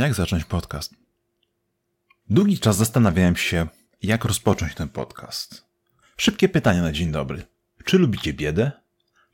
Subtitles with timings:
[0.00, 0.94] Jak zacząć podcast?
[2.30, 3.66] Długi czas zastanawiałem się,
[4.02, 5.64] jak rozpocząć ten podcast.
[6.16, 7.42] Szybkie pytania na dzień dobry.
[7.84, 8.72] Czy lubicie biedę?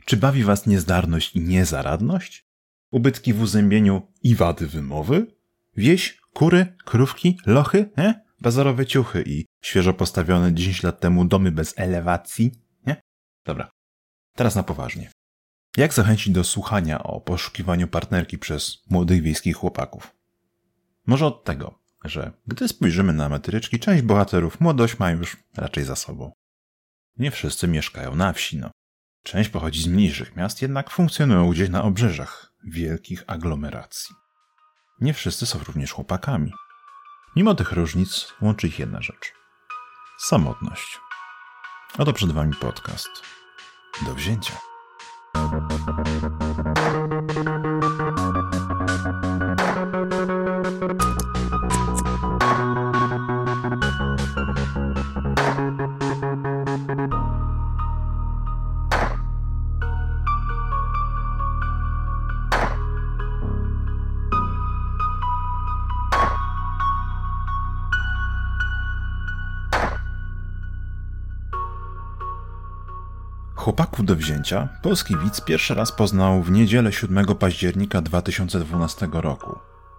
[0.05, 2.47] Czy bawi was niezdarność i niezaradność?
[2.91, 5.27] Ubytki w uzębieniu i wady wymowy?
[5.77, 8.14] Wieś, kury, krówki, lochy, he?
[8.87, 12.53] ciuchy i świeżo postawione 10 lat temu domy bez elewacji?
[12.87, 13.01] Nie?
[13.44, 13.71] Dobra.
[14.37, 15.10] Teraz na poważnie.
[15.76, 20.16] Jak zachęcić do słuchania o poszukiwaniu partnerki przez młodych wiejskich chłopaków?
[21.07, 25.97] Może od tego, że gdy spojrzymy na metryczki, część bohaterów młodość ma już raczej za
[25.97, 26.33] sobą.
[27.17, 28.71] Nie wszyscy mieszkają na wsi, no.
[29.23, 34.15] Część pochodzi z mniejszych miast, jednak funkcjonują gdzieś na obrzeżach wielkich aglomeracji.
[35.01, 36.53] Nie wszyscy są również chłopakami.
[37.37, 39.33] Mimo tych różnic łączy ich jedna rzecz.
[40.19, 40.99] Samotność.
[41.99, 43.11] Oto przed Wami podcast.
[44.07, 44.52] Do wzięcia.
[73.97, 79.58] Chłopaków do wzięcia polski widz pierwszy raz poznał w niedzielę 7 października 2012 roku,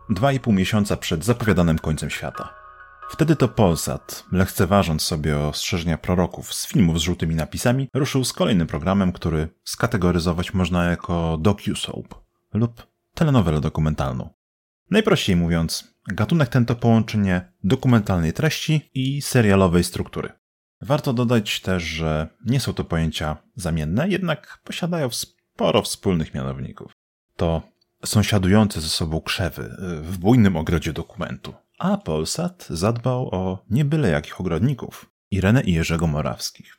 [0.10, 2.54] dwa i pół miesiąca przed zapowiadanym końcem świata.
[3.10, 8.68] Wtedy to Polsat, lekceważąc sobie ostrzeżenia proroków z filmów z żółtymi napisami, ruszył z kolejnym
[8.68, 12.16] programem, który skategoryzować można jako docu-soap
[12.54, 14.30] lub telenowelę dokumentalną.
[14.92, 20.30] Najprościej mówiąc, gatunek ten to połączenie dokumentalnej treści i serialowej struktury.
[20.82, 26.92] Warto dodać też, że nie są to pojęcia zamienne, jednak posiadają sporo wspólnych mianowników.
[27.36, 27.62] To
[28.06, 31.54] sąsiadujące ze sobą krzewy w bujnym ogrodzie dokumentu.
[31.80, 36.78] A Polsat zadbał o nie byle jakich ogrodników Irenę i Jerzego Morawskich.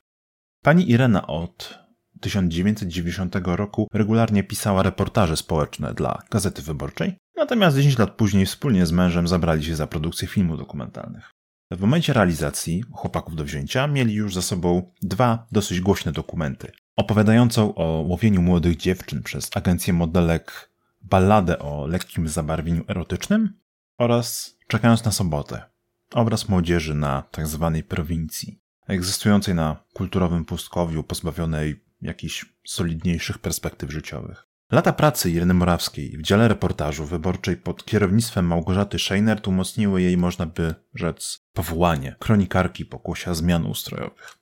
[0.62, 1.78] Pani Irena od
[2.20, 8.92] 1990 roku regularnie pisała reportaże społeczne dla Gazety Wyborczej, natomiast 10 lat później wspólnie z
[8.92, 11.30] mężem zabrali się za produkcję filmów dokumentalnych.
[11.70, 16.72] W momencie realizacji chłopaków do wzięcia mieli już za sobą dwa dosyć głośne dokumenty.
[16.96, 20.70] Opowiadającą o łowieniu młodych dziewczyn przez agencję modelek
[21.02, 23.58] balladę o lekkim zabarwieniu erotycznym
[23.98, 25.62] oraz Czekając na sobotę.
[26.12, 27.72] Obraz młodzieży na tzw.
[27.74, 34.48] Tak prowincji, egzystującej na kulturowym pustkowiu pozbawionej jakichś solidniejszych perspektyw życiowych.
[34.72, 40.46] Lata pracy Ireny Morawskiej w dziale reportażu wyborczej pod kierownictwem Małgorzaty Scheiner umocniły jej, można
[40.46, 44.38] by rzec, powołanie kronikarki pokłosia zmian ustrojowych.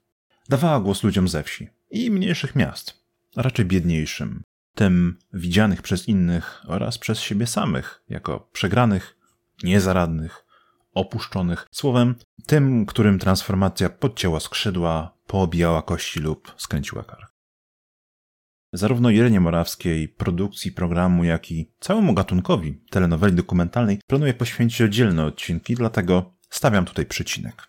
[0.48, 3.04] Dawała głos ludziom ze wsi i mniejszych miast,
[3.36, 4.42] raczej biedniejszym,
[4.74, 9.16] tym widzianych przez innych oraz przez siebie samych jako przegranych,
[9.62, 10.44] niezaradnych,
[10.94, 12.14] opuszczonych, słowem
[12.46, 17.32] tym, którym transformacja podcięła skrzydła, poobijała kości lub skręciła kark.
[18.72, 25.74] Zarówno Jelenie Morawskiej, produkcji programu, jak i całemu gatunkowi telenoweli dokumentalnej planuję poświęcić oddzielne odcinki,
[25.74, 27.68] dlatego stawiam tutaj przycinek.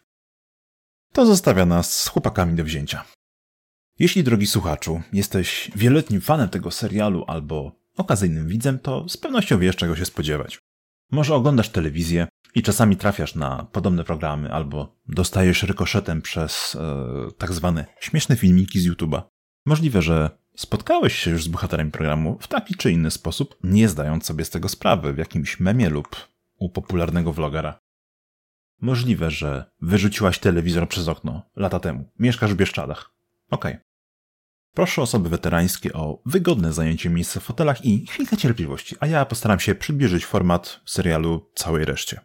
[1.13, 3.03] To zostawia nas z chłopakami do wzięcia.
[3.99, 9.75] Jeśli, drogi słuchaczu, jesteś wieloletnim fanem tego serialu albo okazyjnym widzem, to z pewnością wiesz,
[9.75, 10.59] czego się spodziewać.
[11.11, 17.53] Może oglądasz telewizję i czasami trafiasz na podobne programy, albo dostajesz rykoszetem przez e, tak
[17.53, 19.21] zwane śmieszne filmiki z YouTube'a.
[19.65, 24.25] Możliwe, że spotkałeś się już z bohaterem programu w taki czy inny sposób, nie zdając
[24.25, 26.15] sobie z tego sprawy w jakimś memie lub
[26.59, 27.79] u popularnego vlogera.
[28.81, 32.11] Możliwe, że wyrzuciłaś telewizor przez okno lata temu.
[32.19, 33.11] Mieszkasz w Bieszczadach.
[33.49, 33.71] Okej.
[33.71, 33.87] Okay.
[34.73, 39.59] Proszę osoby weterańskie o wygodne zajęcie miejsca w fotelach i chwilkę cierpliwości, a ja postaram
[39.59, 42.19] się przybliżyć format serialu całej reszcie.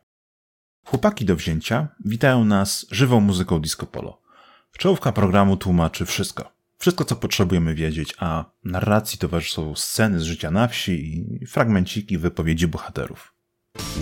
[0.84, 4.22] Chłopaki do wzięcia witają nas żywą muzyką disco polo.
[4.78, 6.52] Czołówka programu tłumaczy wszystko.
[6.78, 10.92] Wszystko, co potrzebujemy wiedzieć, a narracji towarzyszą sceny z życia na wsi
[11.42, 13.31] i fragmenciki wypowiedzi bohaterów.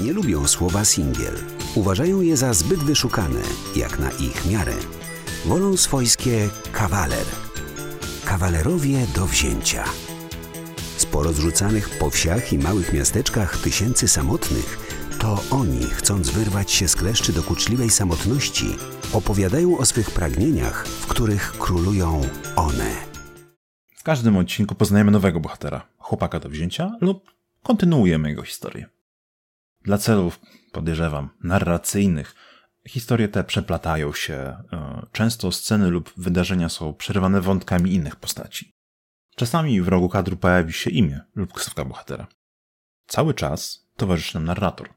[0.02, 1.34] Nie lubią słowa singiel.
[1.74, 3.40] Uważają je za zbyt wyszukane,
[3.76, 4.74] jak na ich miarę.
[5.46, 7.26] Wolą swojskie kawaler–
[8.24, 9.84] kawalerowie do wzięcia.
[10.96, 14.78] Sporo zrzucanych po wsiach i małych miasteczkach tysięcy samotnych,
[15.18, 18.66] to oni, chcąc wyrwać się z kleszczy dokuczliwej samotności,
[19.12, 22.20] opowiadają o swych pragnieniach, w których królują
[22.56, 22.90] one.
[23.96, 27.30] W każdym odcinku poznajemy nowego bohatera, chłopaka do wzięcia lub
[27.62, 28.99] kontynuujemy jego historię.
[29.82, 30.40] Dla celów,
[30.72, 32.34] podejrzewam, narracyjnych,
[32.88, 38.72] Historie te przeplatają się, e, często sceny lub wydarzenia są przerywane wątkami innych postaci.
[39.36, 42.26] Czasami w rogu kadru pojawi się imię lub ksywka bohatera.
[43.06, 44.88] Cały czas towarzyszy nam narrator,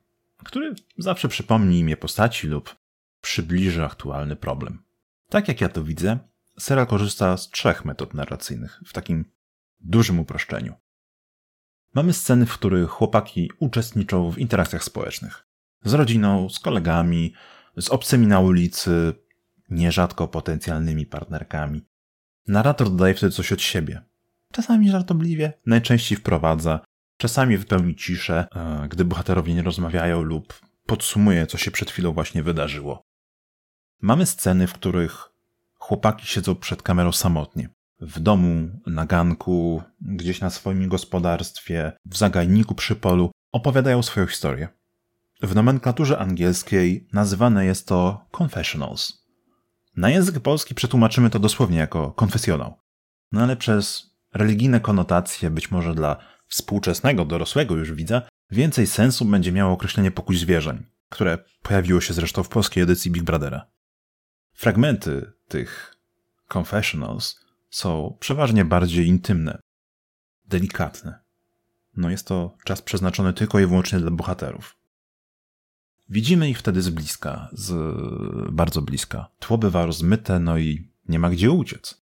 [0.44, 2.75] który zawsze przypomni imię postaci lub
[3.21, 4.83] przybliży aktualny problem.
[5.29, 6.19] Tak jak ja to widzę,
[6.59, 9.25] serial korzysta z trzech metod narracyjnych w takim
[9.79, 10.74] dużym uproszczeniu.
[11.94, 15.48] Mamy sceny, w których chłopaki uczestniczą w interakcjach społecznych.
[15.86, 17.34] Z rodziną, z kolegami,
[17.78, 19.13] z obcymi na ulicy,
[19.69, 21.81] nierzadko potencjalnymi partnerkami.
[22.48, 24.01] Narrator dodaje wtedy coś od siebie.
[24.51, 26.80] Czasami żartobliwie, najczęściej wprowadza,
[27.18, 32.44] czasami wypełni ciszę, e, gdy bohaterowie nie rozmawiają lub podsumuje, co się przed chwilą właśnie
[32.44, 33.04] wydarzyło.
[34.01, 35.30] Mamy sceny, w których
[35.75, 37.69] chłopaki siedzą przed kamerą samotnie.
[38.05, 44.67] W domu, na ganku, gdzieś na swoim gospodarstwie, w zagajniku przy polu, opowiadają swoją historię.
[45.41, 49.23] W nomenklaturze angielskiej nazywane jest to confessionals.
[49.95, 52.77] Na język polski przetłumaczymy to dosłownie jako konfesjonał.
[53.31, 56.17] No ale przez religijne konotacje, być może dla
[56.47, 58.21] współczesnego, dorosłego już widza,
[58.51, 63.23] więcej sensu będzie miało określenie pokój zwierzeń, które pojawiło się zresztą w polskiej edycji Big
[63.23, 63.67] Brothera.
[64.53, 65.95] Fragmenty tych
[66.53, 67.43] confessionals
[67.74, 69.60] są przeważnie bardziej intymne,
[70.46, 71.20] delikatne.
[71.98, 74.78] No jest to czas przeznaczony tylko i wyłącznie dla bohaterów.
[76.10, 77.74] Widzimy ich wtedy z bliska, z
[78.52, 79.28] bardzo bliska.
[79.40, 82.04] Tło bywa rozmyte, no i nie ma gdzie uciec.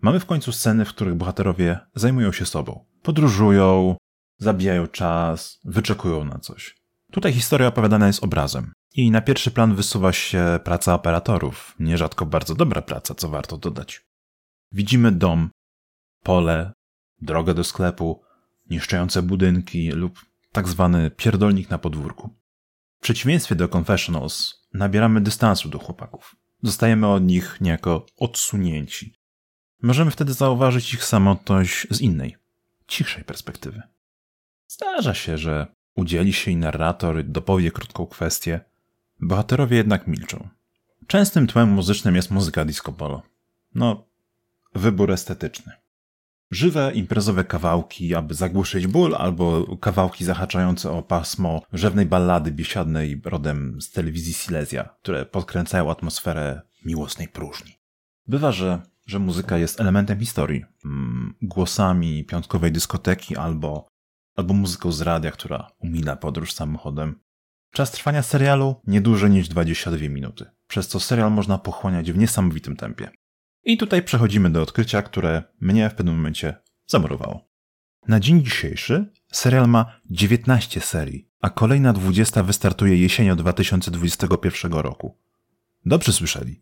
[0.00, 2.84] Mamy w końcu sceny, w których bohaterowie zajmują się sobą.
[3.02, 3.96] Podróżują,
[4.38, 6.76] zabijają czas, wyczekują na coś.
[7.12, 8.72] Tutaj historia opowiadana jest obrazem.
[8.94, 14.07] I na pierwszy plan wysuwa się praca operatorów, nierzadko bardzo dobra praca, co warto dodać.
[14.72, 15.50] Widzimy dom,
[16.22, 16.72] pole,
[17.20, 18.22] drogę do sklepu,
[18.70, 22.30] niszczące budynki lub tak zwany pierdolnik na podwórku.
[22.98, 26.36] W przeciwieństwie do Confessionals nabieramy dystansu do chłopaków.
[26.62, 29.14] Zostajemy od nich niejako odsunięci.
[29.82, 32.36] Możemy wtedy zauważyć ich samotność z innej,
[32.86, 33.82] cichszej perspektywy.
[34.66, 38.60] Zdarza się, że udzieli się i narrator dopowie krótką kwestię,
[39.20, 40.48] bohaterowie jednak milczą.
[41.06, 43.22] Częstym tłem muzycznym jest muzyka disco polo.
[43.74, 44.07] No,
[44.74, 45.72] wybór estetyczny.
[46.50, 53.80] Żywe, imprezowe kawałki, aby zagłuszyć ból, albo kawałki zahaczające o pasmo rzewnej ballady biesiadnej rodem
[53.80, 57.72] z telewizji Silesia, które podkręcają atmosferę miłosnej próżni.
[58.26, 63.88] Bywa, że, że muzyka jest elementem historii, mm, głosami piątkowej dyskoteki albo,
[64.36, 67.20] albo muzyką z radia, która umila podróż samochodem.
[67.72, 72.76] Czas trwania serialu nie dłużej niż 22 minuty, przez co serial można pochłaniać w niesamowitym
[72.76, 73.10] tempie.
[73.64, 76.54] I tutaj przechodzimy do odkrycia, które mnie w pewnym momencie
[76.86, 77.48] zamurowało.
[78.08, 85.16] Na dzień dzisiejszy serial ma 19 serii, a kolejna 20 wystartuje jesienią 2021 roku.
[85.86, 86.60] Dobrze słyszeli.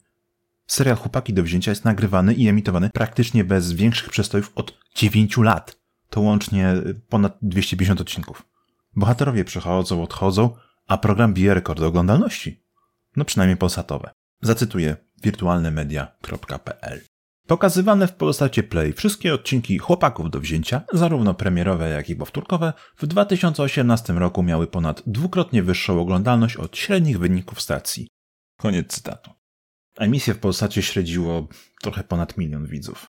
[0.67, 5.77] Serial Chłopaki do wzięcia jest nagrywany i emitowany praktycznie bez większych przestojów od 9 lat.
[6.11, 6.75] To łącznie
[7.09, 8.47] ponad 250 odcinków.
[8.97, 10.57] Bohaterowie przychodzą, odchodzą,
[10.87, 12.63] a program bije rekordy oglądalności.
[13.17, 14.11] No przynajmniej polsatowe.
[14.41, 17.01] Zacytuję wirtualnemedia.pl.
[17.47, 23.07] Pokazywane w Polsacie Play wszystkie odcinki Chłopaków do wzięcia, zarówno premierowe, jak i powtórkowe, w
[23.07, 28.09] 2018 roku miały ponad dwukrotnie wyższą oglądalność od średnich wyników stacji.
[28.59, 29.31] Koniec cytatu.
[29.99, 31.49] Emisję w Polsacie śledziło
[31.83, 33.07] trochę ponad milion widzów.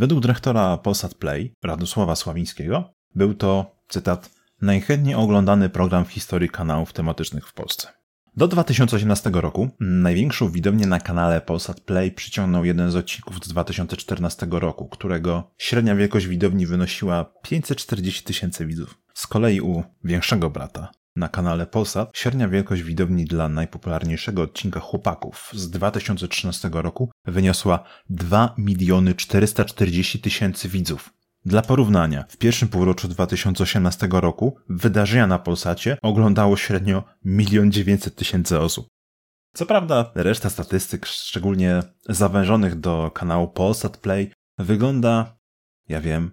[0.00, 4.30] Według dyrektora Polsat Play, Radosława Sławińskiego, był to, cytat,
[4.62, 7.99] najchętniej oglądany program w historii kanałów tematycznych w Polsce.
[8.36, 14.46] Do 2018 roku największą widownię na kanale Polsat Play przyciągnął jeden z odcinków z 2014
[14.50, 18.98] roku, którego średnia wielkość widowni wynosiła 540 tysięcy widzów.
[19.14, 25.50] Z kolei u większego brata na kanale Polsat średnia wielkość widowni dla najpopularniejszego odcinka Chłopaków
[25.54, 31.19] z 2013 roku wyniosła 2 miliony 440 tysięcy widzów.
[31.46, 38.58] Dla porównania, w pierwszym półroczu 2018 roku wydarzenia na Polsacie oglądało średnio 1 900 tysięcy
[38.58, 38.86] osób.
[39.54, 45.36] Co prawda, reszta statystyk, szczególnie zawężonych do kanału Polsat Play, wygląda,
[45.88, 46.30] ja wiem,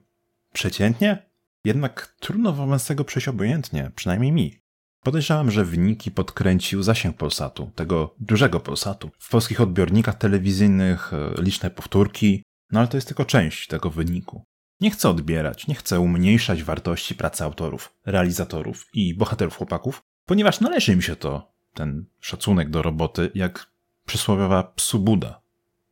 [0.54, 1.30] przeciętnie?
[1.64, 4.60] Jednak trudno wobec tego przejść obojętnie, przynajmniej mi.
[5.04, 9.10] Podejrzewam, że wyniki podkręcił zasięg Polsatu, tego dużego Polsatu.
[9.20, 14.44] W polskich odbiornikach telewizyjnych e, liczne powtórki, no ale to jest tylko część tego wyniku.
[14.82, 20.94] Nie chcę odbierać, nie chcę umniejszać wartości pracy autorów, realizatorów i bohaterów chłopaków, ponieważ należy
[20.94, 23.72] im się to, ten szacunek do roboty, jak
[24.06, 25.42] przysłowiowa psubuda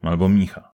[0.01, 0.72] albo micha.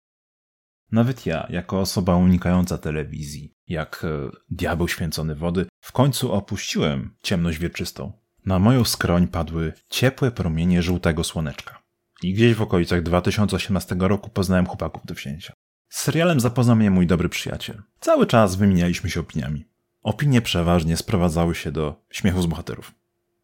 [0.91, 7.57] Nawet ja, jako osoba unikająca telewizji, jak e, diabeł święcony wody, w końcu opuściłem ciemność
[7.57, 8.11] wieczystą.
[8.45, 11.81] Na moją skroń padły ciepłe promienie żółtego słoneczka.
[12.23, 15.53] I gdzieś w okolicach 2018 roku poznałem chłopaków do wsięcia.
[15.91, 17.81] Z serialem zapoznał mnie mój dobry przyjaciel.
[17.99, 19.65] Cały czas wymienialiśmy się opiniami.
[20.03, 22.91] Opinie przeważnie sprowadzały się do śmiechu z bohaterów.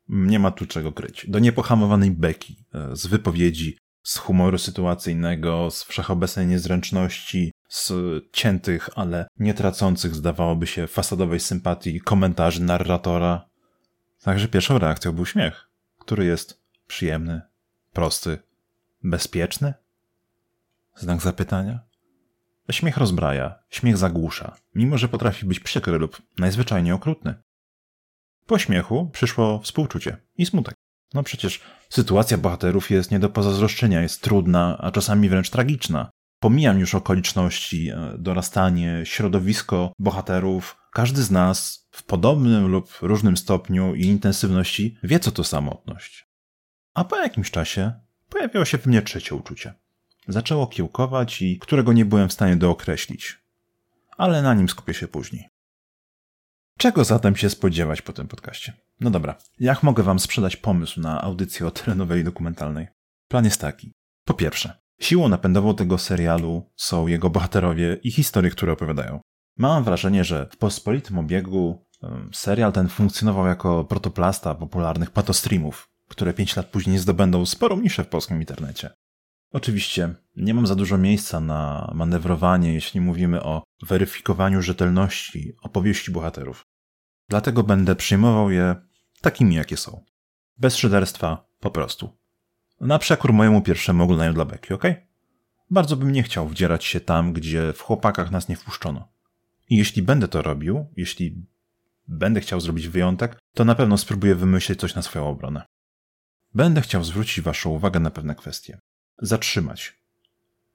[0.09, 1.25] Nie ma tu czego kryć.
[1.29, 7.93] Do niepohamowanej beki, e, z wypowiedzi, z humoru sytuacyjnego, z wszechobecnej niezręczności, z
[8.31, 13.49] ciętych, ale nie tracących, zdawałoby się, fasadowej sympatii komentarzy narratora.
[14.23, 17.41] Także pierwszą reakcją był śmiech, który jest przyjemny,
[17.93, 18.37] prosty,
[19.03, 19.73] bezpieczny?
[20.95, 21.86] Znak zapytania?
[22.71, 27.35] Śmiech rozbraja, śmiech zagłusza, mimo że potrafi być przykry lub najzwyczajniej okrutny.
[28.45, 30.75] Po śmiechu przyszło współczucie i smutek.
[31.13, 36.09] No przecież sytuacja bohaterów jest nie do pozazdroszczenia, jest trudna, a czasami wręcz tragiczna.
[36.39, 40.77] Pomijam już okoliczności, e, dorastanie, środowisko bohaterów.
[40.93, 46.27] Każdy z nas w podobnym lub różnym stopniu i intensywności wie, co to samotność.
[46.93, 47.93] A po jakimś czasie
[48.29, 49.73] pojawiło się w mnie trzecie uczucie.
[50.27, 53.39] Zaczęło kiełkować i którego nie byłem w stanie dookreślić.
[54.17, 55.49] Ale na nim skupię się później.
[56.77, 58.73] Czego zatem się spodziewać po tym podcaście?
[58.99, 62.87] No dobra, jak mogę wam sprzedać pomysł na audycję o telenoweli dokumentalnej?
[63.27, 63.93] Plan jest taki.
[64.25, 69.19] Po pierwsze, siłą napędową tego serialu są jego bohaterowie i historie, które opowiadają.
[69.57, 71.85] Mam wrażenie, że w pospolitym obiegu
[72.33, 78.07] serial ten funkcjonował jako protoplasta popularnych patostreamów, które pięć lat później zdobędą sporą niszę w
[78.07, 78.89] polskim internecie.
[79.51, 86.63] Oczywiście nie mam za dużo miejsca na manewrowanie, jeśli mówimy o weryfikowaniu rzetelności opowieści bohaterów.
[87.29, 88.75] Dlatego będę przyjmował je
[89.21, 90.03] takimi, jakie są.
[90.57, 92.17] Bez szyderstwa, po prostu.
[92.81, 94.83] Na przekór mojemu pierwszemu oglądaniu dla Beki, ok?
[95.69, 99.07] Bardzo bym nie chciał wdzierać się tam, gdzie w chłopakach nas nie wpuszczono.
[99.69, 101.45] I jeśli będę to robił, jeśli
[102.07, 105.65] będę chciał zrobić wyjątek, to na pewno spróbuję wymyślić coś na swoją obronę.
[106.53, 108.79] Będę chciał zwrócić Waszą uwagę na pewne kwestie.
[109.21, 109.97] Zatrzymać.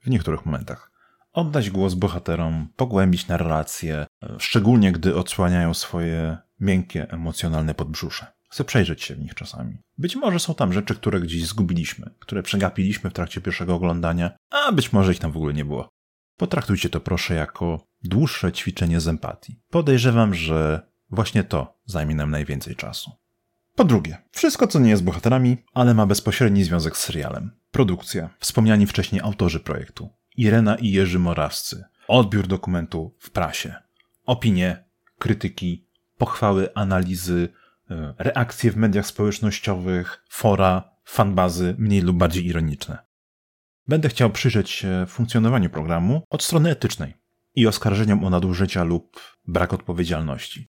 [0.01, 0.93] W niektórych momentach.
[1.33, 4.07] Oddać głos bohaterom, pogłębić narrację,
[4.39, 8.27] szczególnie gdy odsłaniają swoje miękkie, emocjonalne podbrzusze.
[8.51, 9.79] Chcę przejrzeć się w nich czasami.
[9.99, 14.73] Być może są tam rzeczy, które gdzieś zgubiliśmy, które przegapiliśmy w trakcie pierwszego oglądania, a
[14.73, 15.89] być może ich tam w ogóle nie było.
[16.37, 19.61] Potraktujcie to proszę jako dłuższe ćwiczenie z empatii.
[19.71, 23.11] Podejrzewam, że właśnie to zajmie nam najwięcej czasu.
[23.77, 27.51] Po drugie, wszystko co nie jest bohaterami, ale ma bezpośredni związek z serialem.
[27.73, 33.75] Produkcja, wspomniani wcześniej autorzy projektu, Irena i Jerzy Morawscy, odbiór dokumentu w prasie,
[34.27, 34.85] opinie,
[35.19, 35.87] krytyki,
[36.19, 37.49] pochwały, analizy,
[37.91, 42.99] e, reakcje w mediach społecznościowych, fora, fanbazy mniej lub bardziej ironiczne.
[43.89, 47.15] Będę chciał przyjrzeć się funkcjonowaniu programu od strony etycznej
[47.55, 50.72] i oskarżeniom o nadużycia lub brak odpowiedzialności.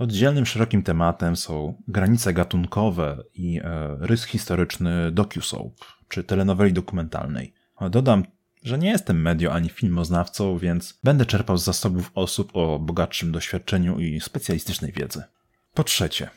[0.00, 5.74] Oddzielnym szerokim tematem są granice gatunkowe i e, rys historyczny docu-soap,
[6.08, 7.54] czy telenoweli dokumentalnej.
[7.90, 8.24] Dodam,
[8.62, 13.98] że nie jestem medio ani filmoznawcą, więc będę czerpał z zasobów osób o bogatszym doświadczeniu
[13.98, 15.22] i specjalistycznej wiedzy.
[15.74, 16.30] Po trzecie,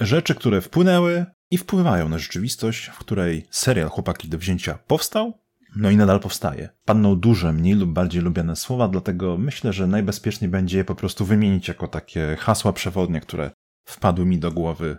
[0.00, 5.38] rzeczy, które wpłynęły i wpływają na rzeczywistość, w której serial Chłopaki do wzięcia powstał
[5.78, 6.68] no i nadal powstaje.
[6.84, 11.24] Padną duże, mniej lub bardziej lubiane słowa, dlatego myślę, że najbezpieczniej będzie je po prostu
[11.24, 13.50] wymienić jako takie hasła przewodnie, które
[13.84, 14.98] wpadły mi do głowy.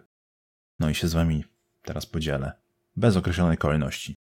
[0.79, 1.45] No i się z wami
[1.81, 2.51] teraz podzielę.
[2.95, 4.15] Bez określonej kolejności.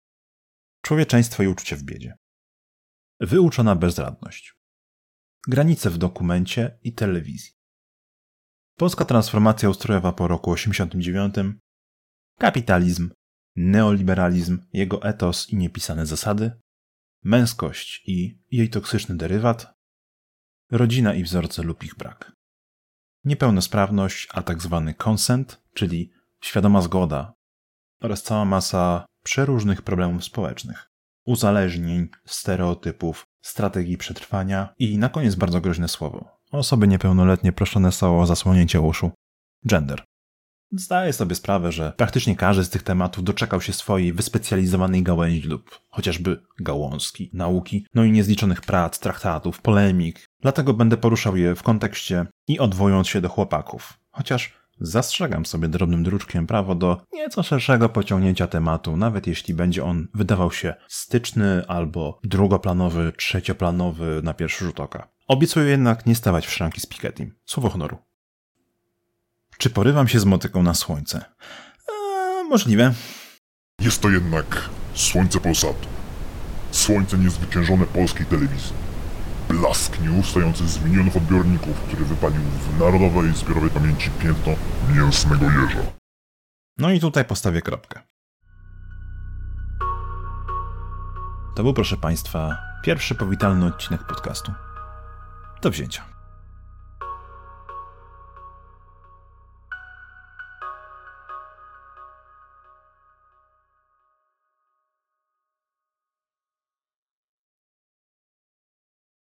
[0.82, 2.18] Człowieczeństwo i uczucie w biedzie.
[3.20, 4.54] Wyuczona bezradność.
[5.48, 7.52] Granice w dokumencie i telewizji.
[8.78, 11.36] Polska transformacja ustrojowa po roku 89.
[12.40, 13.10] Kapitalizm,
[13.56, 16.52] neoliberalizm, jego etos i niepisane zasady,
[17.24, 19.74] męskość i jej toksyczny derywat,
[20.72, 22.32] rodzina i wzorce lub ich brak.
[23.24, 27.34] Niepełnosprawność, a tak zwany consent, czyli świadoma zgoda
[28.02, 30.88] oraz cała masa przeróżnych problemów społecznych,
[31.26, 36.38] uzależnień, stereotypów, strategii przetrwania i na koniec bardzo groźne słowo.
[36.52, 39.12] Osoby niepełnoletnie proszone są o zasłonięcie uszu.
[39.66, 40.04] Gender.
[40.78, 45.80] Zdaję sobie sprawę, że praktycznie każdy z tych tematów doczekał się swojej wyspecjalizowanej gałęzi lub
[45.90, 50.26] chociażby gałązki, nauki, no i niezliczonych prac, traktatów, polemik.
[50.42, 53.94] Dlatego będę poruszał je w kontekście i odwołując się do chłopaków.
[54.12, 60.08] Chociaż zastrzegam sobie drobnym druczkiem prawo do nieco szerszego pociągnięcia tematu, nawet jeśli będzie on
[60.14, 65.08] wydawał się styczny albo drugoplanowy, trzecioplanowy na pierwszy rzut oka.
[65.28, 67.32] Obiecuję jednak nie stawać w szranki z Piketty.
[67.46, 67.98] Słowo honoru.
[69.58, 71.26] Czy porywam się z motyką na słońce?
[71.90, 72.94] Eee, możliwe.
[73.82, 75.88] Jest to jednak słońce Polsatu.
[76.72, 78.74] Słońce niezwyciężone polskiej telewizji.
[79.50, 84.54] Blask nieustający z milionów odbiorników, który wypalił w narodowej zbiorowej pamięci piętno
[84.96, 85.92] mięsnego jeża.
[86.78, 88.02] No i tutaj postawię kropkę.
[91.56, 94.54] To był, proszę Państwa, pierwszy powitalny odcinek podcastu.
[95.62, 96.15] Do wzięcia.